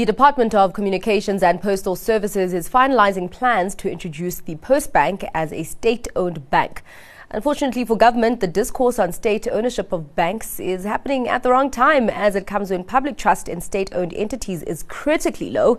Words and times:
The 0.00 0.06
Department 0.06 0.54
of 0.54 0.72
Communications 0.72 1.42
and 1.42 1.60
Postal 1.60 1.94
Services 1.94 2.54
is 2.54 2.70
finalizing 2.70 3.30
plans 3.30 3.74
to 3.74 3.90
introduce 3.90 4.40
the 4.40 4.56
Post 4.56 4.94
Bank 4.94 5.26
as 5.34 5.52
a 5.52 5.62
state 5.62 6.08
owned 6.16 6.48
bank. 6.48 6.82
Unfortunately 7.30 7.84
for 7.84 7.98
government, 7.98 8.40
the 8.40 8.46
discourse 8.46 8.98
on 8.98 9.12
state 9.12 9.46
ownership 9.52 9.92
of 9.92 10.16
banks 10.16 10.58
is 10.58 10.84
happening 10.84 11.28
at 11.28 11.42
the 11.42 11.50
wrong 11.50 11.70
time 11.70 12.08
as 12.08 12.34
it 12.34 12.46
comes 12.46 12.70
when 12.70 12.82
public 12.82 13.18
trust 13.18 13.46
in 13.46 13.60
state 13.60 13.92
owned 13.92 14.14
entities 14.14 14.62
is 14.62 14.82
critically 14.84 15.50
low. 15.50 15.78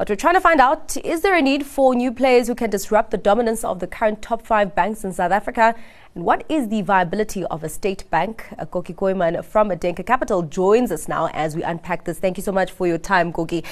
What 0.00 0.08
we're 0.08 0.16
trying 0.16 0.32
to 0.32 0.40
find 0.40 0.62
out 0.62 0.96
is 1.04 1.20
there 1.20 1.36
a 1.36 1.42
need 1.42 1.66
for 1.66 1.94
new 1.94 2.10
players 2.10 2.46
who 2.46 2.54
can 2.54 2.70
disrupt 2.70 3.10
the 3.10 3.18
dominance 3.18 3.64
of 3.64 3.80
the 3.80 3.86
current 3.86 4.22
top 4.22 4.46
five 4.46 4.74
banks 4.74 5.04
in 5.04 5.12
South 5.12 5.30
Africa? 5.30 5.74
And 6.14 6.24
what 6.24 6.42
is 6.48 6.68
the 6.68 6.80
viability 6.80 7.44
of 7.44 7.62
a 7.62 7.68
state 7.68 8.08
bank? 8.08 8.46
Uh, 8.58 8.64
Kokkie 8.64 8.94
Kooyman 8.94 9.44
from 9.44 9.68
Adenka 9.68 10.06
Capital 10.06 10.40
joins 10.40 10.90
us 10.90 11.06
now 11.06 11.26
as 11.34 11.54
we 11.54 11.62
unpack 11.62 12.06
this. 12.06 12.18
Thank 12.18 12.38
you 12.38 12.42
so 12.42 12.50
much 12.50 12.72
for 12.72 12.86
your 12.86 12.96
time, 12.96 13.30
Kokkie 13.30 13.62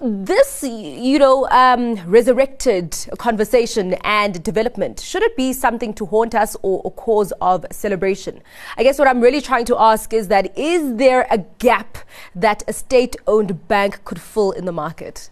this, 0.00 0.62
you 0.62 1.18
know, 1.18 1.48
um, 1.50 1.96
resurrected 2.06 2.96
conversation 3.18 3.94
and 4.04 4.42
development, 4.42 5.00
should 5.00 5.22
it 5.22 5.36
be 5.36 5.52
something 5.52 5.92
to 5.94 6.06
haunt 6.06 6.34
us 6.34 6.56
or 6.62 6.82
a 6.84 6.90
cause 6.90 7.32
of 7.40 7.66
celebration? 7.70 8.40
I 8.76 8.84
guess 8.84 8.98
what 8.98 9.08
I'm 9.08 9.20
really 9.20 9.40
trying 9.40 9.64
to 9.66 9.78
ask 9.78 10.12
is 10.12 10.28
that 10.28 10.56
is 10.56 10.96
there 10.96 11.26
a 11.30 11.38
gap 11.58 11.98
that 12.34 12.62
a 12.68 12.72
state 12.72 13.16
owned 13.26 13.66
bank 13.66 14.04
could 14.04 14.20
fill 14.20 14.52
in 14.52 14.64
the 14.66 14.72
market? 14.72 15.30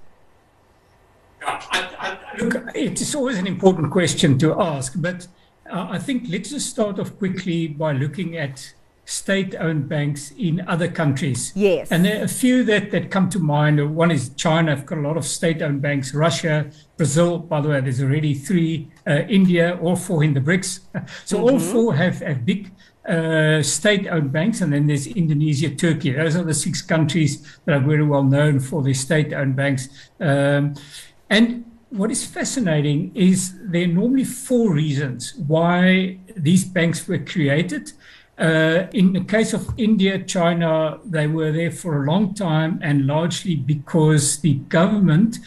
I, 1.46 2.18
I, 2.34 2.42
look, 2.42 2.56
it's 2.74 3.14
always 3.14 3.38
an 3.38 3.46
important 3.46 3.92
question 3.92 4.36
to 4.38 4.60
ask, 4.60 4.94
but 4.96 5.28
uh, 5.70 5.86
I 5.90 5.98
think 5.98 6.24
let's 6.28 6.50
just 6.50 6.70
start 6.70 6.98
off 6.98 7.16
quickly 7.18 7.68
by 7.68 7.92
looking 7.92 8.36
at 8.36 8.74
state 9.06 9.54
owned 9.58 9.88
banks 9.88 10.32
in 10.36 10.60
other 10.66 10.88
countries. 10.88 11.52
Yes. 11.54 11.90
And 11.90 12.04
there 12.04 12.20
are 12.20 12.24
a 12.24 12.28
few 12.28 12.64
that, 12.64 12.90
that 12.90 13.10
come 13.10 13.30
to 13.30 13.38
mind. 13.38 13.94
One 13.94 14.10
is 14.10 14.30
China, 14.30 14.72
I've 14.72 14.84
got 14.84 14.98
a 14.98 15.00
lot 15.00 15.16
of 15.16 15.24
state 15.24 15.62
owned 15.62 15.80
banks, 15.80 16.12
Russia, 16.12 16.70
Brazil, 16.96 17.38
by 17.38 17.60
the 17.60 17.68
way, 17.68 17.80
there's 17.80 18.02
already 18.02 18.34
three, 18.34 18.90
uh, 19.06 19.20
India, 19.28 19.78
all 19.80 19.96
four 19.96 20.24
in 20.24 20.34
the 20.34 20.40
BRICS. 20.40 20.80
So 21.24 21.38
mm-hmm. 21.38 21.54
all 21.54 21.60
four 21.60 21.94
have, 21.94 22.18
have 22.18 22.44
big 22.44 22.72
uh, 23.08 23.62
state 23.62 24.08
owned 24.08 24.32
banks, 24.32 24.60
and 24.60 24.72
then 24.72 24.88
there's 24.88 25.06
Indonesia, 25.06 25.70
Turkey. 25.70 26.12
Those 26.12 26.34
are 26.34 26.42
the 26.42 26.54
six 26.54 26.82
countries 26.82 27.58
that 27.64 27.76
are 27.76 27.80
very 27.80 28.04
well 28.04 28.24
known 28.24 28.58
for 28.58 28.82
their 28.82 28.94
state 28.94 29.32
owned 29.32 29.54
banks. 29.54 29.88
Um, 30.18 30.74
and 31.30 31.64
what 31.90 32.10
is 32.10 32.26
fascinating 32.26 33.12
is 33.14 33.54
there 33.62 33.84
are 33.84 33.86
normally 33.86 34.24
four 34.24 34.72
reasons 34.74 35.34
why 35.46 36.18
these 36.36 36.64
banks 36.64 37.06
were 37.06 37.18
created. 37.18 37.92
Uh, 38.38 38.86
in 38.92 39.14
the 39.14 39.24
case 39.24 39.54
of 39.54 39.72
India, 39.78 40.22
China, 40.22 40.98
they 41.04 41.26
were 41.26 41.52
there 41.52 41.70
for 41.70 42.02
a 42.02 42.06
long 42.06 42.34
time 42.34 42.78
and 42.82 43.06
largely 43.06 43.56
because 43.56 44.40
the 44.40 44.54
government, 44.68 45.38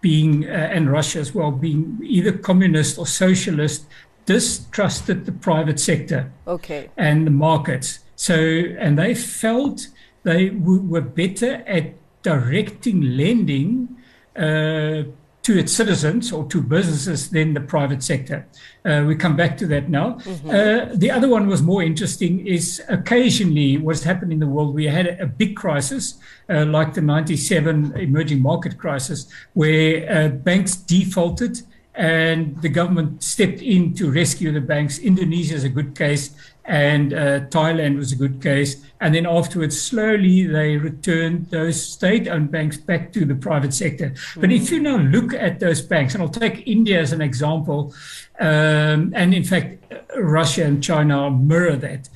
being, 0.00 0.44
uh, 0.48 0.52
and 0.52 0.90
Russia 0.90 1.20
as 1.20 1.32
well, 1.32 1.52
being 1.52 2.00
either 2.02 2.32
communist 2.32 2.98
or 2.98 3.06
socialist, 3.06 3.86
distrusted 4.26 5.24
the 5.24 5.32
private 5.32 5.78
sector 5.78 6.32
okay. 6.46 6.90
and 6.96 7.26
the 7.26 7.30
markets. 7.30 8.00
So, 8.16 8.34
and 8.34 8.98
they 8.98 9.14
felt 9.14 9.88
they 10.24 10.48
w- 10.48 10.82
were 10.82 11.00
better 11.00 11.62
at 11.66 11.94
directing 12.22 13.16
lending 13.16 13.96
uh, 14.36 15.04
to 15.42 15.58
its 15.58 15.72
citizens 15.72 16.32
or 16.32 16.44
to 16.46 16.62
businesses 16.62 17.30
than 17.30 17.52
the 17.52 17.60
private 17.60 18.02
sector. 18.02 18.46
Uh, 18.84 19.04
we 19.06 19.16
come 19.16 19.36
back 19.36 19.56
to 19.56 19.66
that 19.66 19.88
now. 19.88 20.14
Mm-hmm. 20.14 20.50
Uh, 20.50 20.94
the 20.94 21.10
other 21.10 21.28
one 21.28 21.48
was 21.48 21.62
more 21.62 21.82
interesting 21.82 22.46
is 22.46 22.80
occasionally 22.88 23.76
what's 23.76 24.04
happened 24.04 24.32
in 24.32 24.38
the 24.38 24.46
world, 24.46 24.74
we 24.74 24.86
had 24.86 25.06
a, 25.06 25.22
a 25.22 25.26
big 25.26 25.56
crisis 25.56 26.18
uh, 26.48 26.64
like 26.64 26.94
the 26.94 27.00
97 27.00 27.92
emerging 27.96 28.40
market 28.40 28.78
crisis 28.78 29.26
where 29.54 30.10
uh, 30.10 30.28
banks 30.28 30.76
defaulted 30.76 31.62
and 31.94 32.60
the 32.62 32.68
government 32.68 33.22
stepped 33.22 33.60
in 33.60 33.94
to 33.94 34.10
rescue 34.10 34.50
the 34.52 34.60
banks. 34.60 34.98
Indonesia 34.98 35.54
is 35.54 35.64
a 35.64 35.68
good 35.68 35.94
case 35.94 36.30
and 36.64 37.12
uh, 37.12 37.40
Thailand 37.46 37.96
was 37.96 38.12
a 38.12 38.16
good 38.16 38.40
case. 38.40 38.82
And 39.00 39.14
then 39.14 39.26
afterwards, 39.26 39.80
slowly 39.80 40.46
they 40.46 40.76
returned 40.76 41.50
those 41.50 41.82
state 41.82 42.28
owned 42.28 42.50
banks 42.50 42.76
back 42.76 43.12
to 43.14 43.24
the 43.24 43.34
private 43.34 43.74
sector. 43.74 44.10
Mm. 44.10 44.40
But 44.40 44.52
if 44.52 44.70
you 44.70 44.80
now 44.80 44.96
look 44.96 45.34
at 45.34 45.60
those 45.60 45.82
banks, 45.82 46.14
and 46.14 46.22
I'll 46.22 46.28
take 46.28 46.66
India 46.66 47.00
as 47.00 47.12
an 47.12 47.20
example, 47.20 47.94
um, 48.38 49.12
and 49.14 49.34
in 49.34 49.44
fact, 49.44 49.82
Russia 50.16 50.64
and 50.64 50.82
China 50.82 51.30
mirror 51.30 51.76
that. 51.76 52.08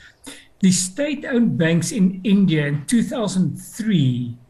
The 0.61 0.73
state 0.73 1.25
owned 1.25 1.59
banks 1.59 1.93
in 1.93 2.21
India 2.25 2.67
in 2.67 2.87
2003 2.87 4.37
uh, 4.39 4.46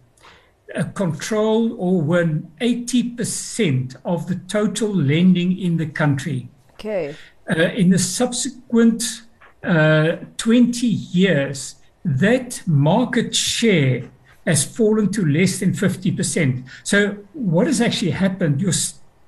control 0.85 1.73
or 1.81 2.01
won 2.03 2.53
80% 2.61 3.97
of 4.05 4.27
the 4.27 4.37
total 4.49 4.95
lending 4.95 5.59
in 5.59 5.77
the 5.77 5.87
country. 5.87 6.49
Okay. 6.75 7.15
Uh, 7.49 7.55
in 7.55 7.91
the 7.91 7.99
subsequent 7.99 9.23
uh, 9.63 10.17
20 10.37 10.87
years, 10.87 11.77
that 12.05 12.63
market 12.67 13.35
share 13.35 14.11
has 14.47 14.65
fallen 14.65 15.11
to 15.13 15.25
less 15.25 15.59
than 15.61 15.73
50%. 15.73 16.65
So, 16.85 17.17
what 17.33 17.67
has 17.67 17.81
actually 17.81 18.13
happened? 18.13 18.61
Your 18.61 18.73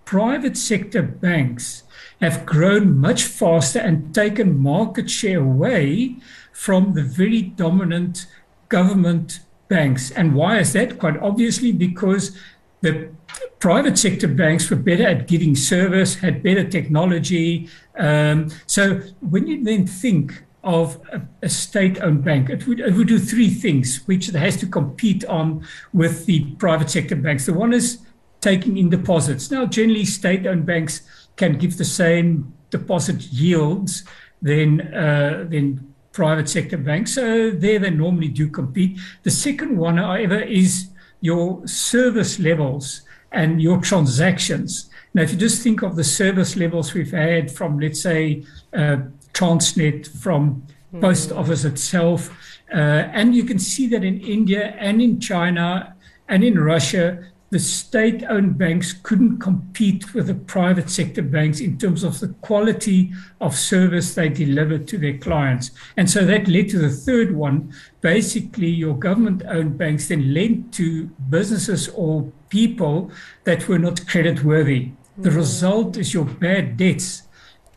private 0.04 0.56
sector 0.56 1.02
banks 1.02 1.82
have 2.20 2.46
grown 2.46 2.98
much 2.98 3.24
faster 3.24 3.78
and 3.78 4.14
taken 4.14 4.58
market 4.58 5.10
share 5.10 5.40
away 5.40 6.16
from 6.52 6.94
the 6.94 7.02
very 7.02 7.42
dominant 7.42 8.26
government 8.68 9.40
banks. 9.68 10.10
And 10.10 10.34
why 10.34 10.58
is 10.58 10.72
that? 10.72 10.98
Quite 10.98 11.18
obviously, 11.18 11.72
because 11.72 12.36
the 12.80 13.10
private 13.58 13.98
sector 13.98 14.28
banks 14.28 14.70
were 14.70 14.76
better 14.76 15.06
at 15.06 15.26
giving 15.26 15.56
service, 15.56 16.16
had 16.16 16.42
better 16.42 16.64
technology. 16.64 17.68
Um, 17.98 18.50
so 18.66 19.00
when 19.20 19.46
you 19.46 19.64
then 19.64 19.86
think 19.86 20.44
of 20.64 21.00
a, 21.12 21.22
a 21.42 21.48
state-owned 21.48 22.24
bank, 22.24 22.50
it 22.50 22.66
would, 22.66 22.80
it 22.80 22.94
would 22.94 23.08
do 23.08 23.18
three 23.18 23.50
things, 23.50 24.02
which 24.06 24.28
it 24.28 24.34
has 24.34 24.56
to 24.58 24.66
compete 24.66 25.24
on 25.24 25.66
with 25.92 26.26
the 26.26 26.44
private 26.56 26.90
sector 26.90 27.16
banks. 27.16 27.46
The 27.46 27.54
one 27.54 27.72
is 27.72 27.98
taking 28.40 28.76
in 28.76 28.90
deposits. 28.90 29.50
Now, 29.50 29.66
generally, 29.66 30.04
state-owned 30.04 30.66
banks 30.66 31.02
can 31.36 31.58
give 31.58 31.78
the 31.78 31.84
same 31.84 32.52
deposit 32.70 33.22
yields 33.32 34.04
than 34.42 34.94
uh, 34.94 35.46
than 35.48 35.87
private 36.12 36.48
sector 36.48 36.76
banks. 36.76 37.14
So 37.14 37.50
there 37.50 37.78
they 37.78 37.90
normally 37.90 38.28
do 38.28 38.48
compete. 38.48 38.98
The 39.22 39.30
second 39.30 39.76
one, 39.76 39.98
however, 39.98 40.40
is 40.40 40.88
your 41.20 41.66
service 41.66 42.38
levels 42.38 43.02
and 43.32 43.60
your 43.60 43.80
transactions. 43.80 44.90
Now, 45.14 45.22
if 45.22 45.32
you 45.32 45.38
just 45.38 45.62
think 45.62 45.82
of 45.82 45.96
the 45.96 46.04
service 46.04 46.56
levels 46.56 46.94
we've 46.94 47.10
had 47.10 47.50
from, 47.50 47.78
let's 47.78 48.00
say, 48.00 48.44
uh, 48.72 48.98
Transnet, 49.32 50.08
from 50.20 50.66
mm. 50.94 51.00
Post 51.00 51.32
Office 51.32 51.64
itself, 51.64 52.30
uh, 52.72 52.76
and 52.76 53.34
you 53.34 53.44
can 53.44 53.58
see 53.58 53.86
that 53.88 54.04
in 54.04 54.20
India 54.20 54.74
and 54.78 55.00
in 55.00 55.20
China 55.20 55.94
and 56.28 56.44
in 56.44 56.58
Russia, 56.58 57.24
the 57.50 57.58
state 57.58 58.24
owned 58.24 58.58
banks 58.58 58.92
couldn't 58.92 59.38
compete 59.38 60.14
with 60.14 60.26
the 60.26 60.34
private 60.34 60.90
sector 60.90 61.22
banks 61.22 61.60
in 61.60 61.78
terms 61.78 62.04
of 62.04 62.20
the 62.20 62.28
quality 62.42 63.10
of 63.40 63.56
service 63.56 64.14
they 64.14 64.28
delivered 64.28 64.86
to 64.88 64.98
their 64.98 65.16
clients. 65.16 65.70
And 65.96 66.10
so 66.10 66.26
that 66.26 66.46
led 66.46 66.68
to 66.70 66.78
the 66.78 66.90
third 66.90 67.34
one. 67.34 67.72
Basically, 68.02 68.68
your 68.68 68.94
government 68.94 69.42
owned 69.48 69.78
banks 69.78 70.08
then 70.08 70.34
lent 70.34 70.74
to 70.74 71.06
businesses 71.30 71.88
or 71.88 72.30
people 72.50 73.10
that 73.44 73.66
were 73.66 73.78
not 73.78 74.06
credit 74.06 74.44
worthy. 74.44 74.92
The 75.16 75.30
mm-hmm. 75.30 75.38
result 75.38 75.96
is 75.96 76.12
your 76.12 76.26
bad 76.26 76.76
debts 76.76 77.22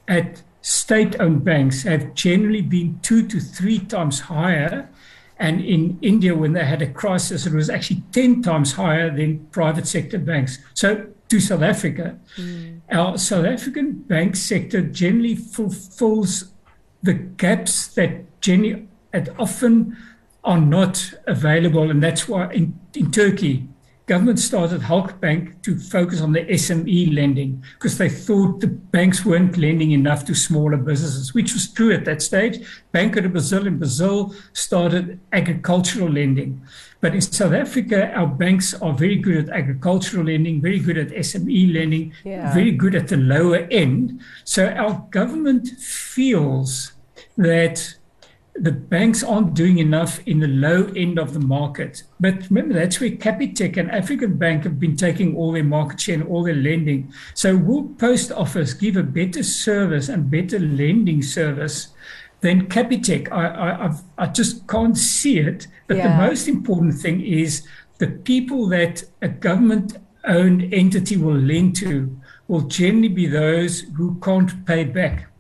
at 0.08 0.42
state 0.62 1.20
owned 1.20 1.44
banks 1.44 1.84
have 1.84 2.14
generally 2.14 2.62
been 2.62 3.00
two 3.02 3.28
to 3.28 3.40
three 3.40 3.80
times 3.80 4.20
higher 4.20 4.90
and 5.42 5.60
in 5.60 5.98
India, 6.04 6.36
when 6.36 6.54
they 6.54 6.64
had 6.64 6.84
a 6.84 6.88
crisis, 6.88 7.48
it 7.48 7.54
was 7.54 7.68
actually 7.68 8.04
10 8.12 8.44
times 8.44 8.74
higher 8.74 9.10
than 9.10 9.40
private 9.48 9.88
sector 9.88 10.20
banks. 10.20 10.60
So 10.76 11.08
to 11.30 11.40
South 11.40 11.64
Africa, 11.64 12.20
mm. 12.38 12.80
our 12.92 13.18
South 13.18 13.46
African 13.46 13.94
bank 14.04 14.36
sector 14.36 14.84
generally 14.84 15.34
fulfills 15.34 16.52
the 17.02 17.14
gaps 17.16 17.88
that 17.96 18.40
generally 18.42 18.88
often 19.40 19.98
are 20.44 20.62
not 20.62 21.12
available. 21.26 21.90
And 21.90 22.04
that's 22.04 22.28
why 22.28 22.52
in, 22.52 22.80
in 22.94 23.10
Turkey, 23.10 23.68
government 24.06 24.40
started 24.40 24.82
Halk 24.82 25.20
Bank 25.20 25.62
to 25.62 25.78
focus 25.78 26.22
on 26.22 26.32
the 26.34 26.42
SME 26.42 27.16
lending 27.16 27.64
because 27.74 27.98
they 27.98 28.10
thought 28.10 28.60
the 28.60 28.68
banks 28.68 29.26
weren't 29.26 29.58
lending 29.58 29.92
enough 29.92 30.26
to 30.26 30.36
smaller 30.36 30.78
businesses, 30.78 31.34
which 31.34 31.54
was 31.54 31.72
true 31.72 31.94
at 31.94 32.06
that 32.06 32.22
stage. 32.22 32.66
Banco 32.92 33.22
do 33.22 33.30
Brasil 33.30 33.68
in 33.68 33.78
Brazil 33.78 34.36
started 34.54 35.20
agricultural 35.32 36.10
lending. 36.10 36.62
But 37.00 37.16
in 37.16 37.22
South 37.22 37.54
Africa, 37.54 38.12
our 38.14 38.28
banks 38.28 38.74
are 38.76 38.94
very 38.94 39.16
good 39.16 39.50
at 39.50 39.50
agricultural 39.50 40.26
lending, 40.26 40.62
very 40.62 40.80
good 40.80 40.98
at 40.98 41.10
SME 41.10 41.74
lending, 41.74 42.14
yeah. 42.24 42.54
very 42.54 42.72
good 42.72 42.96
at 42.96 43.08
the 43.08 43.18
lower 43.18 43.68
end. 43.72 44.22
So 44.44 44.68
our 44.68 45.06
government 45.10 45.68
feels 45.80 46.92
that 47.38 47.96
the 48.62 48.72
banks 48.72 49.24
aren't 49.24 49.56
doing 49.56 49.80
enough 49.80 50.20
in 50.28 50.40
the 50.40 50.48
low 50.48 50.86
end 50.96 51.18
of 51.18 51.34
the 51.34 51.40
market. 51.40 52.04
But 52.20 52.48
remember, 52.52 52.76
that's 52.76 53.00
where 53.00 53.10
Capitec 53.10 53.76
and 53.76 53.90
African 53.90 54.38
Bank 54.38 54.66
have 54.66 54.80
been 54.80 54.96
taking 54.96 55.36
all 55.36 55.52
their 55.52 55.64
market 55.64 56.00
share 56.00 56.16
and 56.16 56.28
all 56.28 56.44
their 56.44 56.54
lending. 56.54 57.12
So 57.34 57.58
will 57.58 57.90
Post 57.98 58.32
Office 58.32 58.76
give 58.76 58.98
a 58.98 59.04
better 59.04 59.42
service 59.42 60.10
and 60.10 60.30
better 60.30 60.60
lending 60.60 61.24
service 61.24 61.88
than 62.42 62.68
Capitec? 62.68 63.32
I, 63.32 63.48
I, 63.48 63.86
I've, 63.86 64.02
I 64.20 64.28
just 64.28 64.68
can't 64.68 64.96
see 64.96 65.40
it. 65.40 65.66
But 65.88 65.98
yeah. 65.98 66.10
the 66.16 66.28
most 66.28 66.48
important 66.48 66.94
thing 66.94 67.22
is 67.22 67.66
the 67.98 68.10
people 68.10 68.68
that 68.68 69.04
a 69.24 69.28
government 69.28 69.98
owned 70.26 70.72
entity 70.72 71.18
will 71.18 71.34
lend 71.34 71.76
to 71.78 72.16
will 72.48 72.62
generally 72.62 73.08
be 73.08 73.26
those 73.26 73.82
who 73.98 74.20
can't 74.20 74.68
pay 74.68 74.84
back. 74.84 75.31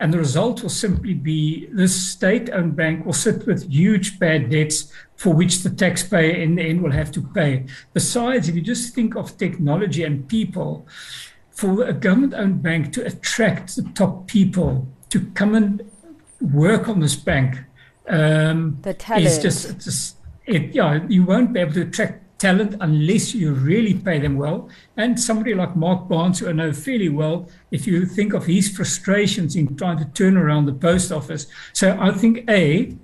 And 0.00 0.12
the 0.12 0.18
result 0.18 0.62
will 0.62 0.70
simply 0.70 1.14
be 1.14 1.68
this 1.72 1.94
state 1.94 2.48
owned 2.50 2.74
bank 2.74 3.04
will 3.04 3.12
sit 3.12 3.46
with 3.46 3.70
huge 3.70 4.18
bad 4.18 4.50
debts 4.50 4.90
for 5.14 5.34
which 5.34 5.62
the 5.62 5.68
taxpayer 5.68 6.34
in 6.34 6.54
the 6.54 6.62
end 6.62 6.82
will 6.82 6.92
have 6.92 7.12
to 7.12 7.22
pay. 7.22 7.66
Besides, 7.92 8.48
if 8.48 8.54
you 8.54 8.62
just 8.62 8.94
think 8.94 9.14
of 9.14 9.36
technology 9.36 10.02
and 10.02 10.26
people, 10.26 10.86
for 11.50 11.84
a 11.84 11.92
government 11.92 12.32
owned 12.32 12.62
bank 12.62 12.92
to 12.94 13.04
attract 13.04 13.76
the 13.76 13.82
top 13.94 14.26
people 14.26 14.88
to 15.10 15.26
come 15.32 15.54
and 15.54 15.90
work 16.40 16.88
on 16.88 17.00
this 17.00 17.16
bank 17.16 17.58
um, 18.08 18.78
the 18.82 18.94
talent. 18.94 19.26
is 19.26 19.38
just, 19.38 19.80
just 19.80 20.16
it, 20.46 20.74
yeah, 20.74 21.00
you 21.08 21.24
won't 21.24 21.52
be 21.52 21.60
able 21.60 21.72
to 21.74 21.82
attract 21.82 22.24
talent 22.40 22.74
unless 22.80 23.34
you 23.34 23.52
really 23.52 23.94
pay 23.94 24.18
them 24.18 24.36
well. 24.36 24.68
And 24.96 25.20
somebody 25.20 25.54
like 25.54 25.76
Mark 25.76 26.08
Barnes, 26.08 26.40
who 26.40 26.48
I 26.48 26.52
know 26.52 26.72
fairly 26.72 27.10
well, 27.10 27.48
if 27.70 27.86
you 27.86 28.06
think 28.06 28.32
of 28.32 28.46
his 28.46 28.68
frustrations 28.74 29.54
in 29.54 29.76
trying 29.76 29.98
to 29.98 30.06
turn 30.06 30.36
around 30.36 30.66
the 30.66 30.72
post 30.72 31.12
office. 31.12 31.46
So 31.72 31.96
I 32.00 32.10
think, 32.12 32.50
A, 32.50 32.96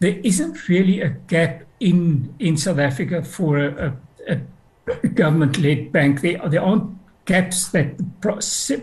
there 0.00 0.18
isn't 0.22 0.68
really 0.68 1.00
a 1.00 1.08
gap 1.08 1.64
in, 1.80 2.34
in 2.38 2.56
South 2.56 2.78
Africa 2.78 3.24
for 3.24 3.58
a, 3.58 3.96
a, 4.28 4.40
a 4.86 5.08
government 5.08 5.58
led 5.58 5.90
bank. 5.90 6.20
There, 6.20 6.38
there 6.48 6.62
aren't 6.62 6.94
gaps 7.24 7.68
that 7.68 7.96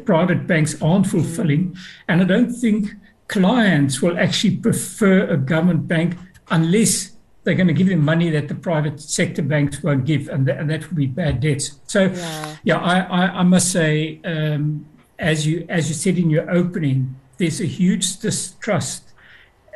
private 0.06 0.48
banks 0.48 0.82
aren't 0.82 1.06
fulfilling. 1.06 1.78
And 2.08 2.22
I 2.22 2.26
don't 2.26 2.52
think 2.52 2.90
clients 3.28 4.02
will 4.02 4.18
actually 4.18 4.58
prefer 4.58 5.30
a 5.30 5.38
government 5.38 5.88
bank 5.88 6.18
unless 6.50 7.12
they're 7.44 7.56
going 7.56 7.68
to 7.68 7.74
give 7.74 7.88
them 7.88 8.04
money 8.04 8.30
that 8.30 8.48
the 8.48 8.56
private 8.56 9.00
sector 9.00 9.42
banks 9.42 9.82
won't 9.82 10.06
give, 10.06 10.30
and, 10.30 10.46
th- 10.46 10.58
and 10.58 10.70
that 10.70 10.88
would 10.88 10.96
be 10.96 11.08
bad 11.08 11.40
debts. 11.40 11.80
So, 11.88 12.04
yeah, 12.04 12.56
yeah 12.64 12.78
I, 12.78 13.00
I, 13.00 13.22
I, 13.40 13.44
must 13.44 13.72
say, 13.72 14.20
um, 14.24 14.86
as 15.18 15.48
you 15.48 15.66
as 15.70 15.90
you 15.90 15.96
said 15.96 16.18
in 16.18 16.30
your 16.30 16.50
opening, 16.52 17.16
there's 17.38 17.62
a 17.62 17.66
huge 17.66 18.20
distrust 18.20 19.14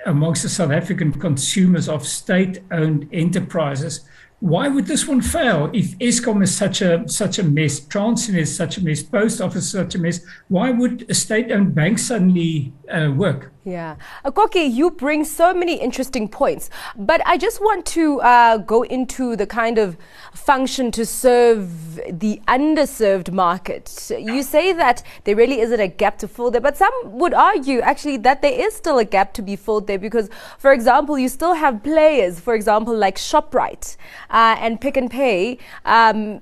amongst 0.05 0.43
the 0.43 0.49
South 0.49 0.71
African 0.71 1.11
consumers 1.11 1.89
of 1.89 2.05
state-owned 2.05 3.09
enterprises 3.11 4.07
why 4.39 4.67
would 4.67 4.85
this 4.85 5.07
one 5.07 5.21
fail 5.21 5.71
if 5.73 5.97
Eskom 5.97 6.43
is 6.43 6.55
such 6.55 6.81
a 6.81 7.07
such 7.07 7.39
a 7.39 7.43
mess, 7.43 7.79
Transnet 7.79 8.37
is 8.37 8.55
such 8.55 8.77
a 8.77 8.83
mess, 8.83 9.01
Post 9.01 9.41
Office 9.41 9.65
is 9.65 9.71
such 9.71 9.95
a 9.95 9.97
mess? 9.97 10.19
Why 10.49 10.71
would 10.71 11.09
a 11.09 11.13
state-owned 11.13 11.73
bank 11.73 11.99
suddenly 11.99 12.73
uh, 12.91 13.11
work? 13.15 13.51
Yeah, 13.67 13.95
Akoki, 14.23 14.71
you 14.71 14.91
bring 14.91 15.25
so 15.25 15.51
many 15.51 15.73
interesting 15.81 16.27
points, 16.27 16.69
but 16.95 17.19
I 17.25 17.35
just 17.35 17.59
want 17.59 17.87
to 17.87 18.21
uh, 18.21 18.57
go 18.57 18.83
into 18.83 19.35
the 19.35 19.47
kind 19.47 19.79
of 19.79 19.97
function 20.33 20.91
to 20.91 21.03
serve 21.03 21.95
the 22.07 22.39
underserved 22.47 23.31
market. 23.31 24.11
You 24.15 24.43
say 24.43 24.71
that 24.73 25.01
there 25.23 25.35
really 25.35 25.61
isn't 25.61 25.79
a 25.79 25.87
gap 25.87 26.19
to 26.19 26.27
fill 26.27 26.51
there, 26.51 26.61
but 26.61 26.77
some 26.77 26.93
would 27.05 27.33
argue 27.33 27.79
actually 27.79 28.17
that 28.17 28.43
there 28.43 28.53
is 28.53 28.75
still 28.75 28.99
a 28.99 29.05
gap 29.05 29.33
to 29.33 29.41
be 29.41 29.55
filled 29.55 29.87
there 29.87 29.97
because, 29.97 30.29
for 30.59 30.71
example, 30.71 31.17
you 31.17 31.27
still 31.27 31.55
have 31.55 31.81
players, 31.81 32.39
for 32.39 32.53
example, 32.53 32.95
like 32.95 33.15
Shoprite 33.15 33.97
uh, 34.29 34.57
and 34.59 34.79
Pick 34.79 34.95
n 34.95 35.09
Pay. 35.09 35.57
Um, 35.85 36.39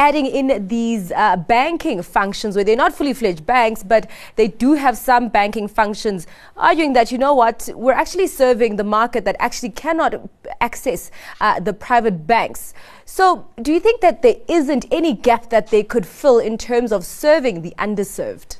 adding 0.00 0.24
in 0.24 0.66
these 0.66 1.12
uh, 1.12 1.36
banking 1.36 2.00
functions 2.02 2.56
where 2.56 2.64
they're 2.64 2.74
not 2.74 2.94
fully 2.94 3.12
fledged 3.12 3.44
banks, 3.44 3.82
but 3.82 4.08
they 4.36 4.48
do 4.48 4.72
have 4.72 4.96
some 4.96 5.28
banking 5.28 5.68
functions, 5.68 6.26
arguing 6.56 6.94
that, 6.94 7.12
you 7.12 7.18
know 7.18 7.34
what, 7.34 7.68
we're 7.74 7.92
actually 7.92 8.26
serving 8.26 8.76
the 8.76 8.84
market 8.98 9.26
that 9.26 9.36
actually 9.38 9.68
cannot 9.68 10.14
access 10.62 11.10
uh, 11.42 11.60
the 11.60 11.74
private 11.74 12.26
banks. 12.26 12.72
So, 13.04 13.46
do 13.60 13.70
you 13.74 13.78
think 13.78 14.00
that 14.00 14.22
there 14.22 14.36
isn't 14.48 14.86
any 14.90 15.12
gap 15.12 15.50
that 15.50 15.66
they 15.68 15.82
could 15.82 16.06
fill 16.06 16.38
in 16.38 16.56
terms 16.56 16.92
of 16.92 17.04
serving 17.04 17.60
the 17.60 17.74
underserved? 17.78 18.56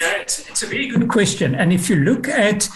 It's, 0.00 0.48
it's 0.48 0.62
a 0.62 0.66
very 0.66 0.86
good 0.88 1.08
question. 1.08 1.54
And 1.54 1.74
if 1.74 1.90
you 1.90 1.96
look 1.96 2.26
at 2.26 2.70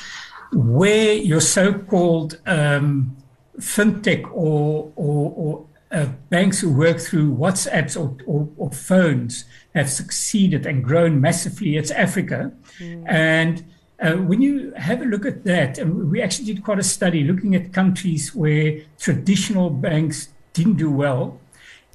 where 0.53 1.15
your 1.15 1.41
so 1.41 1.73
called 1.73 2.39
um, 2.45 3.17
fintech 3.59 4.25
or, 4.31 4.93
or, 4.97 5.33
or 5.37 5.67
uh, 5.93 6.07
banks 6.29 6.61
who 6.61 6.73
work 6.73 7.01
through 7.01 7.35
WhatsApps 7.35 8.01
or, 8.01 8.17
or, 8.27 8.49
or, 8.57 8.71
phones 8.71 9.45
have 9.75 9.91
succeeded 9.91 10.65
and 10.65 10.85
grown 10.85 11.21
massively. 11.21 11.77
It's 11.77 11.91
Africa. 11.91 12.53
Mm. 12.79 13.05
And 13.09 13.65
uh, 14.01 14.15
when 14.15 14.41
you 14.41 14.73
have 14.77 15.03
a 15.03 15.05
look 15.05 15.27
at 15.27 15.45
that, 15.45 15.79
and 15.79 16.11
we 16.11 16.23
actually 16.23 16.47
did 16.47 16.65
quite 16.65 16.79
a 16.79 16.85
study 16.85 17.25
looking 17.25 17.55
at 17.55 17.73
countries 17.73 18.35
where 18.35 18.81
traditional 18.99 19.69
banks 19.69 20.29
didn't 20.53 20.77
do 20.77 20.91
well. 20.91 21.41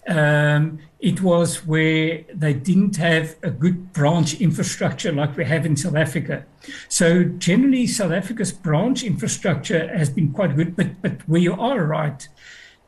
Um, 0.08 0.80
it 1.00 1.22
was 1.22 1.66
where 1.66 2.24
they 2.34 2.54
didn't 2.54 2.98
have 2.98 3.36
a 3.44 3.50
good 3.50 3.92
branch 3.92 4.40
infrastructure 4.40 5.12
like 5.12 5.36
we 5.36 5.46
have 5.46 5.66
in 5.66 5.76
South 5.76 5.96
Africa. 5.96 6.46
So 6.90 7.24
generally, 7.24 7.88
South 7.88 8.12
Africa's 8.12 8.52
branch 8.52 9.04
infrastructure 9.04 9.88
has 9.96 10.10
been 10.10 10.32
quite 10.32 10.56
good, 10.56 10.76
but 10.76 11.02
but 11.02 11.28
where 11.28 11.42
you 11.42 11.54
are 11.54 11.84
right, 11.84 12.28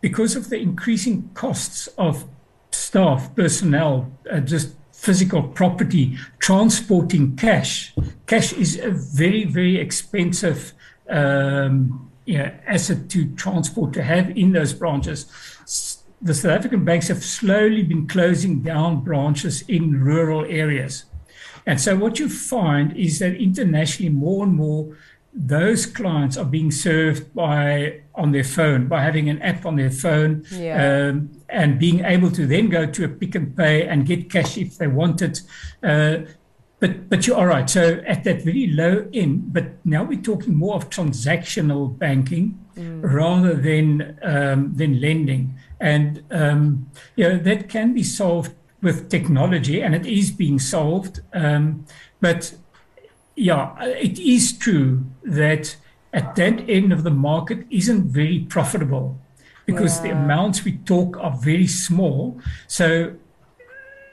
because 0.01 0.35
of 0.35 0.49
the 0.49 0.59
increasing 0.59 1.29
costs 1.33 1.87
of 1.97 2.25
staff, 2.71 3.35
personnel, 3.35 4.11
uh, 4.31 4.39
just 4.39 4.75
physical 4.91 5.43
property, 5.43 6.17
transporting 6.39 7.35
cash. 7.35 7.93
Cash 8.25 8.53
is 8.53 8.79
a 8.79 8.91
very, 8.91 9.45
very 9.45 9.77
expensive 9.77 10.73
um, 11.09 12.11
you 12.25 12.37
know, 12.37 12.51
asset 12.65 13.09
to 13.09 13.33
transport 13.35 13.93
to 13.93 14.03
have 14.03 14.35
in 14.37 14.51
those 14.51 14.73
branches. 14.73 15.25
The 16.21 16.33
South 16.33 16.51
African 16.51 16.83
banks 16.83 17.07
have 17.07 17.23
slowly 17.23 17.83
been 17.83 18.07
closing 18.07 18.61
down 18.61 19.03
branches 19.03 19.63
in 19.67 20.03
rural 20.03 20.45
areas. 20.45 21.05
And 21.65 21.79
so 21.79 21.95
what 21.95 22.17
you 22.17 22.27
find 22.27 22.95
is 22.97 23.19
that 23.19 23.35
internationally, 23.35 24.09
more 24.09 24.45
and 24.45 24.55
more 24.55 24.97
those 25.37 25.85
clients 25.85 26.35
are 26.35 26.45
being 26.45 26.71
served 26.71 27.33
by 27.35 28.01
on 28.15 28.31
their 28.31 28.43
phone 28.43 28.87
by 28.87 29.03
having 29.03 29.29
an 29.29 29.39
app 29.43 29.65
on 29.65 29.75
their 29.75 29.91
phone 29.91 30.43
yeah. 30.51 31.09
um, 31.09 31.29
and 31.49 31.79
being 31.79 32.03
able 32.03 32.31
to 32.31 32.47
then 32.47 32.69
go 32.69 32.87
to 32.87 33.05
a 33.05 33.07
Pick 33.07 33.35
n 33.35 33.53
Pay 33.55 33.87
and 33.87 34.05
get 34.07 34.31
cash 34.31 34.57
if 34.57 34.77
they 34.77 34.87
want 34.87 35.21
it. 35.21 35.41
Uh, 35.83 36.17
but 36.79 37.09
but 37.09 37.27
you're 37.27 37.37
all 37.37 37.45
right. 37.45 37.69
So 37.69 38.01
at 38.07 38.23
that 38.23 38.43
very 38.43 38.67
low 38.67 39.07
end, 39.13 39.53
but 39.53 39.85
now 39.85 40.03
we're 40.03 40.21
talking 40.21 40.55
more 40.55 40.75
of 40.75 40.89
transactional 40.89 41.97
banking 41.97 42.59
mm. 42.75 43.01
rather 43.03 43.53
than 43.53 44.17
um, 44.23 44.73
than 44.75 44.99
lending, 44.99 45.55
and 45.79 46.23
um, 46.31 46.89
you 47.15 47.29
know 47.29 47.37
that 47.37 47.69
can 47.69 47.93
be 47.93 48.03
solved 48.03 48.53
with 48.81 49.09
technology, 49.09 49.81
and 49.81 49.95
it 49.95 50.05
is 50.05 50.31
being 50.31 50.59
solved. 50.59 51.21
Um, 51.33 51.85
but 52.21 52.53
yeah, 53.37 53.81
it 53.83 54.17
is 54.17 54.57
true 54.57 55.05
that 55.23 55.77
at 56.11 56.35
that 56.35 56.67
end 56.67 56.91
of 56.91 57.03
the 57.03 57.11
market 57.11 57.65
isn't 57.69 58.05
very 58.05 58.39
profitable 58.39 59.19
because 59.67 59.97
yeah. 59.97 60.03
the 60.03 60.19
amounts 60.19 60.65
we 60.65 60.77
talk 60.77 61.17
are 61.17 61.37
very 61.37 61.67
small. 61.67 62.41
So, 62.67 63.13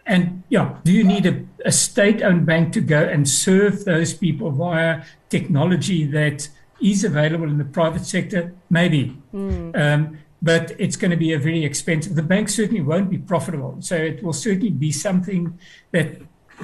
and 0.04 0.43
yeah, 0.50 0.76
do 0.85 0.93
you 0.93 1.04
need 1.04 1.25
a, 1.25 1.43
a 1.64 1.73
state 1.73 2.23
owned 2.23 2.45
bank 2.45 2.75
to 2.75 2.83
go 2.83 3.02
and 3.02 3.26
serve 3.26 3.87
those 3.87 4.12
people 4.12 4.50
via 4.50 5.04
technology 5.31 6.04
that 6.04 6.50
is 6.83 7.02
available 7.02 7.49
in 7.49 7.57
the 7.57 7.64
private 7.64 8.04
sector? 8.04 8.52
Maybe. 8.69 9.16
Mm. 9.33 9.75
Um, 9.75 10.19
but 10.43 10.73
it's 10.78 10.97
going 10.97 11.12
to 11.12 11.16
be 11.16 11.33
a 11.33 11.38
very 11.38 11.64
expensive. 11.64 12.14
The 12.14 12.23
bank 12.23 12.50
certainly 12.50 12.83
won't 12.83 13.09
be 13.09 13.16
profitable. 13.16 13.78
So 13.81 13.97
it 13.97 14.23
will 14.23 14.35
certainly 14.35 14.71
be 14.71 14.93
something 14.93 15.59
that 15.93 16.21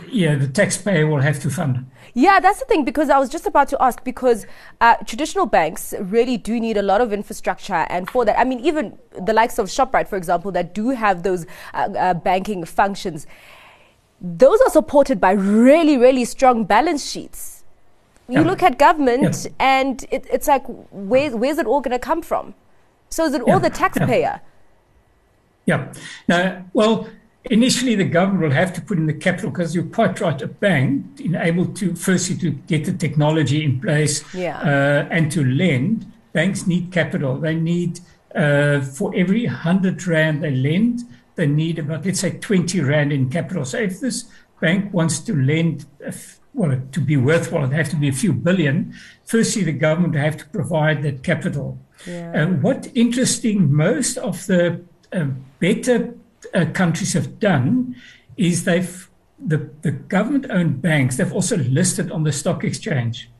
yeah, 0.09 0.35
the 0.37 0.49
taxpayer 0.49 1.07
will 1.07 1.21
have 1.21 1.41
to 1.41 1.51
fund. 1.51 1.91
Yeah, 2.15 2.41
that's 2.41 2.59
the 2.59 2.65
thing 2.65 2.85
because 2.85 3.09
I 3.09 3.19
was 3.19 3.29
just 3.29 3.47
about 3.47 3.69
to 3.69 3.83
ask 3.83 4.03
because 4.03 4.47
uh, 4.81 4.97
traditional 5.07 5.47
banks 5.47 5.95
really 6.01 6.37
do 6.37 6.59
need 6.59 6.77
a 6.77 6.83
lot 6.83 7.01
of 7.01 7.13
infrastructure, 7.13 7.87
and 7.89 8.11
for 8.11 8.25
that, 8.25 8.39
I 8.39 8.45
mean, 8.45 8.61
even 8.61 8.99
the 9.21 9.33
likes 9.33 9.59
of 9.59 9.67
Shoprite, 9.67 10.09
for 10.09 10.17
example, 10.17 10.51
that 10.53 10.75
do 10.75 10.91
have 10.91 11.23
those 11.23 11.47
uh, 11.75 11.89
uh, 11.97 12.15
banking 12.15 12.65
functions, 12.65 13.27
those 14.21 14.61
are 14.63 14.71
supported 14.71 15.21
by 15.21 15.33
really, 15.33 15.97
really 15.97 16.25
strong 16.25 16.65
balance 16.65 17.09
sheets. 17.09 17.65
You 18.29 18.41
yeah. 18.41 18.47
look 18.47 18.63
at 18.63 18.79
government, 18.79 19.45
yeah. 19.45 19.51
and 19.59 20.05
it, 20.11 20.27
it's 20.31 20.47
like, 20.47 20.65
where, 20.91 21.37
where's 21.37 21.59
it 21.59 21.67
all 21.67 21.81
going 21.81 21.93
to 21.93 21.99
come 21.99 22.23
from? 22.23 22.55
So 23.09 23.25
is 23.25 23.35
it 23.35 23.43
yeah. 23.47 23.53
all 23.53 23.61
the 23.61 23.71
taxpayer? 23.71 24.41
Yeah. 25.67 25.93
No, 26.29 26.65
well, 26.73 27.09
initially 27.51 27.95
the 27.97 28.05
government 28.05 28.43
will 28.43 28.51
have 28.63 28.73
to 28.73 28.81
put 28.81 28.97
in 28.97 29.07
the 29.07 29.13
capital 29.13 29.51
because 29.51 29.75
you're 29.75 29.85
quite 29.85 30.21
right. 30.21 30.41
A 30.41 30.47
bank 30.47 31.21
in 31.21 31.35
able 31.35 31.67
to 31.67 31.95
firstly 31.95 32.37
to 32.39 32.51
get 32.51 32.85
the 32.85 32.93
technology 32.93 33.63
in 33.65 33.81
place 33.81 34.25
Yeah. 34.33 34.59
uh, 34.61 35.09
and 35.11 35.31
to 35.33 35.45
lend. 35.45 36.07
Banks 36.33 36.67
need 36.67 36.93
capital. 36.93 37.39
They 37.39 37.55
need 37.57 38.01
uh, 38.35 38.81
for 38.81 39.13
every 39.17 39.47
hundred 39.47 40.07
rand 40.07 40.45
they 40.45 40.55
lend, 40.55 41.01
they 41.35 41.47
need 41.47 41.79
about 41.81 42.07
let's 42.07 42.21
say 42.21 42.39
twenty 42.39 42.81
rand 42.81 43.13
in 43.13 43.29
capital. 43.29 43.65
So 43.65 43.79
if 43.79 43.99
this 44.01 44.27
bank 44.61 44.93
wants 44.95 45.19
to 45.21 45.35
lend, 45.35 45.87
well, 46.55 46.81
to 46.93 47.01
be 47.01 47.17
worthwhile, 47.17 47.65
it 47.65 47.73
has 47.73 47.89
to 47.91 47.97
be 47.97 48.09
a 48.09 48.13
few 48.13 48.33
billion. 48.33 48.95
Firstly, 49.25 49.65
the 49.65 49.73
government 49.73 50.15
have 50.15 50.37
to 50.37 50.47
provide 50.47 51.03
that 51.03 51.25
capital. 51.25 51.79
Yeah. 52.07 52.45
Uh, 52.45 52.47
what 52.67 52.89
interesting, 52.95 53.73
most 53.73 54.17
of 54.19 54.47
the 54.47 54.83
uh, 55.13 55.27
better 55.59 56.15
uh, 56.55 56.67
countries 56.73 57.13
have 57.13 57.39
done 57.39 57.97
is 58.37 58.65
they've 58.65 59.09
the, 59.39 59.71
the 59.81 59.91
government-owned 59.91 60.83
banks 60.83 61.17
they've 61.17 61.33
also 61.33 61.57
listed 61.57 62.11
on 62.13 62.25
the 62.25 62.33
stock 62.33 62.63
exchange, 62.65 63.31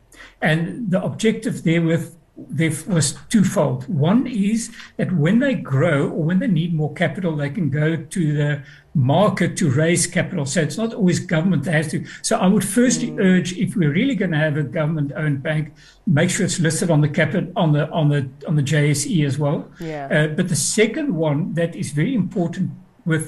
and 0.41 0.91
the 0.91 1.03
objective 1.03 1.63
there 1.63 1.83
with 1.83 2.17
there 2.49 2.73
was 2.87 3.19
twofold. 3.29 3.87
One 3.89 4.27
is 4.27 4.75
that 4.97 5.13
when 5.13 5.41
they 5.41 5.55
grow 5.55 6.09
or 6.09 6.25
when 6.25 6.39
they 6.39 6.47
need 6.47 6.75
more 6.75 6.93
capital, 6.95 7.37
they 7.37 7.51
can 7.51 7.71
go 7.71 7.97
to 7.97 8.33
the 8.33 8.63
market 8.95 9.57
to 9.59 9.71
raise 9.71 10.07
capital. 10.07 10.47
So 10.47 10.61
it's 10.61 10.77
not 10.77 10.95
always 10.95 11.21
government 11.21 11.65
that 11.65 11.75
has 11.75 11.89
to. 11.89 12.05
So 12.23 12.39
I 12.39 12.47
would 12.47 12.65
firstly 12.65 13.17
urge, 13.19 13.53
if 13.59 13.77
we're 13.77 13.93
really 13.93 14.15
going 14.15 14.33
to 14.33 14.39
have 14.39 14.57
a 14.57 14.63
government-owned 14.63 15.43
bank, 15.43 15.75
make 16.07 16.31
sure 16.31 16.47
it's 16.47 16.59
listed 16.59 16.91
on 16.91 17.01
the 17.01 17.09
capital 17.09 17.53
on 17.57 17.73
the 17.73 17.89
on 17.91 18.09
the 18.09 18.29
on 18.47 18.57
the 18.57 18.63
JSE 18.63 19.27
as 19.27 19.39
well. 19.39 19.71
Yeah. 19.79 20.09
Uh, 20.11 20.35
but 20.35 20.49
the 20.49 20.57
second 20.57 21.15
one 21.15 21.55
that 21.55 21.77
is 21.77 21.93
very 21.93 22.15
important 22.15 22.71
with 23.11 23.27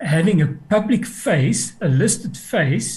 having 0.00 0.40
a 0.40 0.48
public 0.74 1.04
face, 1.04 1.74
a 1.82 1.88
listed 2.02 2.34
face, 2.34 2.90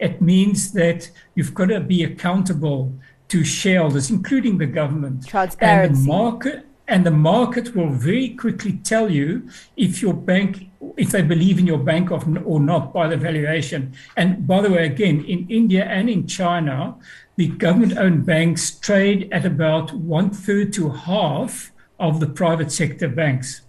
it 0.00 0.20
means 0.20 0.72
that 0.72 1.10
you've 1.34 1.54
got 1.54 1.68
to 1.76 1.80
be 1.80 2.02
accountable 2.02 2.92
to 3.28 3.44
shareholders, 3.44 4.10
including 4.10 4.58
the 4.58 4.66
government. 4.66 5.18
And 5.60 5.94
the 5.94 6.00
market 6.18 6.66
and 6.88 7.04
the 7.04 7.16
market 7.34 7.74
will 7.76 7.92
very 8.08 8.28
quickly 8.30 8.74
tell 8.92 9.10
you 9.18 9.48
if 9.76 10.02
your 10.02 10.14
bank 10.14 10.70
if 10.96 11.10
they 11.10 11.22
believe 11.22 11.58
in 11.58 11.66
your 11.66 11.82
bank 11.90 12.10
or 12.10 12.60
not 12.60 12.92
by 12.92 13.06
the 13.08 13.16
valuation. 13.16 13.92
And 14.16 14.46
by 14.46 14.60
the 14.62 14.70
way, 14.70 14.86
again, 14.86 15.24
in 15.24 15.40
India 15.60 15.84
and 15.84 16.08
in 16.08 16.26
China, 16.26 16.96
the 17.36 17.48
government-owned 17.48 18.24
banks 18.24 18.78
trade 18.86 19.28
at 19.32 19.44
about 19.44 19.92
one 19.92 20.30
third 20.30 20.72
to 20.74 20.90
half 20.90 21.72
of 21.98 22.20
the 22.20 22.28
private 22.28 22.70
sector 22.70 23.08
banks. 23.08 23.62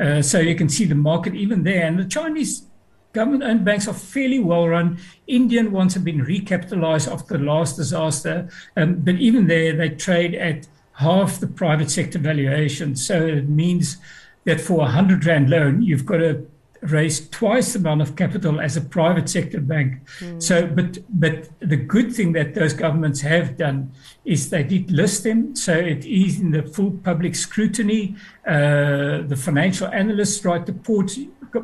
Uh, 0.00 0.22
so 0.22 0.38
you 0.38 0.54
can 0.54 0.68
see 0.68 0.84
the 0.84 0.94
market 0.94 1.34
even 1.34 1.64
there. 1.64 1.86
And 1.86 1.98
the 1.98 2.04
Chinese 2.04 2.66
government-owned 3.12 3.64
banks 3.64 3.88
are 3.88 3.94
fairly 3.94 4.38
well 4.38 4.68
run. 4.68 4.98
Indian 5.26 5.72
ones 5.72 5.94
have 5.94 6.04
been 6.04 6.24
recapitalized 6.24 7.10
after 7.10 7.38
the 7.38 7.44
last 7.44 7.76
disaster, 7.76 8.48
um, 8.76 8.96
but 8.96 9.16
even 9.16 9.46
there 9.46 9.74
they 9.76 9.88
trade 9.88 10.34
at 10.34 10.66
half 10.92 11.40
the 11.40 11.46
private 11.46 11.90
sector 11.90 12.18
valuation. 12.18 12.94
So 12.94 13.26
it 13.26 13.48
means 13.48 13.96
that 14.44 14.60
for 14.60 14.82
a 14.82 14.90
hundred 14.90 15.24
rand 15.24 15.50
loan, 15.50 15.82
you've 15.82 16.06
got 16.06 16.18
to 16.18 16.46
raise 16.84 17.28
twice 17.30 17.72
the 17.72 17.78
amount 17.78 18.02
of 18.02 18.14
capital 18.16 18.60
as 18.60 18.76
a 18.76 18.80
private 18.80 19.28
sector 19.28 19.60
bank. 19.60 20.00
So, 20.38 20.66
but 20.66 20.98
but 21.08 21.48
the 21.60 21.76
good 21.76 22.14
thing 22.14 22.32
that 22.32 22.54
those 22.54 22.72
governments 22.72 23.20
have 23.22 23.56
done 23.56 23.92
is 24.24 24.50
they 24.50 24.62
did 24.62 24.90
list 24.90 25.24
them, 25.24 25.56
so 25.56 25.72
it 25.72 26.04
is 26.04 26.40
in 26.40 26.50
the 26.50 26.62
full 26.62 26.92
public 27.02 27.34
scrutiny. 27.34 28.16
Uh, 28.46 29.22
the 29.22 29.36
financial 29.36 29.88
analysts 29.88 30.44
write 30.44 30.66
the 30.66 30.72
reports. 30.72 31.18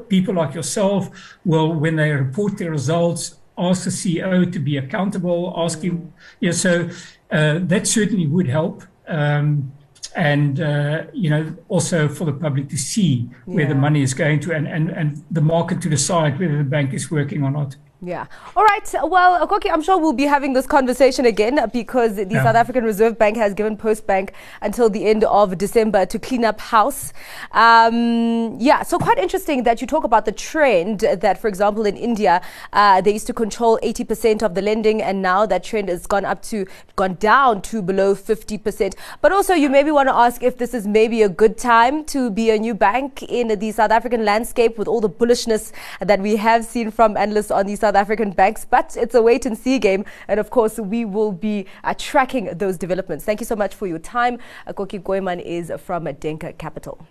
People 0.08 0.34
like 0.34 0.54
yourself 0.54 1.10
will, 1.44 1.72
when 1.72 1.96
they 1.96 2.12
report 2.12 2.56
their 2.58 2.70
results, 2.70 3.40
ask 3.58 3.84
the 3.84 3.90
CEO 3.90 4.50
to 4.50 4.58
be 4.58 4.76
accountable. 4.76 5.52
Ask 5.56 5.82
him, 5.82 6.12
yeah. 6.38 6.52
So 6.52 6.88
uh, 7.30 7.58
that 7.62 7.86
certainly 7.86 8.26
would 8.26 8.46
help. 8.46 8.84
Um, 9.08 9.72
and 10.16 10.60
uh, 10.60 11.04
you 11.12 11.30
know 11.30 11.54
also 11.68 12.08
for 12.08 12.24
the 12.24 12.32
public 12.32 12.68
to 12.68 12.76
see 12.76 13.28
where 13.44 13.66
the 13.66 13.74
money 13.74 14.02
is 14.02 14.14
going 14.14 14.40
to 14.40 14.52
and, 14.52 14.66
and, 14.66 14.90
and 14.90 15.24
the 15.30 15.40
market 15.40 15.80
to 15.82 15.88
decide 15.88 16.38
whether 16.38 16.58
the 16.58 16.64
bank 16.64 16.92
is 16.92 17.10
working 17.10 17.42
or 17.42 17.50
not. 17.50 17.76
Yeah. 18.02 18.26
All 18.56 18.64
right. 18.64 18.94
Well, 19.04 19.46
Okoki, 19.46 19.70
I'm 19.70 19.82
sure 19.82 19.98
we'll 19.98 20.14
be 20.14 20.24
having 20.24 20.54
this 20.54 20.66
conversation 20.66 21.26
again 21.26 21.68
because 21.70 22.16
the 22.16 22.26
Yeah. 22.30 22.44
South 22.44 22.56
African 22.56 22.82
Reserve 22.82 23.18
Bank 23.18 23.36
has 23.36 23.52
given 23.52 23.76
Postbank 23.76 24.30
until 24.62 24.88
the 24.88 25.04
end 25.04 25.22
of 25.24 25.58
December 25.58 26.06
to 26.06 26.18
clean 26.18 26.42
up 26.46 26.60
house. 26.60 27.12
Um, 27.52 28.56
yeah. 28.58 28.82
So 28.84 28.98
quite 28.98 29.18
interesting 29.18 29.64
that 29.64 29.82
you 29.82 29.86
talk 29.86 30.04
about 30.04 30.24
the 30.24 30.32
trend 30.32 31.00
that, 31.00 31.36
for 31.38 31.48
example, 31.48 31.84
in 31.84 31.94
India, 31.96 32.40
uh, 32.72 33.02
they 33.02 33.12
used 33.12 33.26
to 33.26 33.34
control 33.34 33.78
80% 33.82 34.42
of 34.42 34.54
the 34.54 34.62
lending, 34.62 35.02
and 35.02 35.20
now 35.20 35.44
that 35.44 35.62
trend 35.62 35.90
has 35.90 36.06
gone 36.06 36.24
up 36.24 36.40
to 36.44 36.64
gone 36.96 37.14
down 37.20 37.60
to 37.62 37.82
below 37.82 38.14
50%. 38.14 38.94
But 39.20 39.32
also, 39.32 39.52
you 39.52 39.68
maybe 39.68 39.90
want 39.90 40.08
to 40.08 40.14
ask 40.14 40.42
if 40.42 40.56
this 40.56 40.72
is 40.72 40.86
maybe 40.86 41.22
a 41.22 41.28
good 41.28 41.58
time 41.58 42.04
to 42.06 42.30
be 42.30 42.48
a 42.48 42.58
new 42.58 42.74
bank 42.74 43.22
in 43.24 43.58
the 43.58 43.72
South 43.72 43.90
African 43.90 44.24
landscape 44.24 44.78
with 44.78 44.88
all 44.88 45.02
the 45.02 45.10
bullishness 45.10 45.72
that 46.00 46.20
we 46.20 46.36
have 46.36 46.64
seen 46.64 46.90
from 46.90 47.16
analysts 47.18 47.50
on 47.50 47.66
the 47.66 47.76
South 47.76 47.89
African 47.96 48.30
banks. 48.30 48.64
But 48.64 48.96
it's 48.96 49.14
a 49.14 49.22
wait 49.22 49.46
and 49.46 49.56
see 49.56 49.78
game. 49.78 50.04
And 50.28 50.40
of 50.40 50.50
course, 50.50 50.78
we 50.78 51.04
will 51.04 51.32
be 51.32 51.66
uh, 51.84 51.94
tracking 51.96 52.46
those 52.56 52.76
developments. 52.76 53.24
Thank 53.24 53.40
you 53.40 53.46
so 53.46 53.56
much 53.56 53.74
for 53.74 53.86
your 53.86 53.98
time. 53.98 54.38
Kokkie 54.68 55.02
Kooyman 55.02 55.40
is 55.42 55.72
from 55.78 56.04
Denker 56.04 56.56
Capital. 56.58 57.06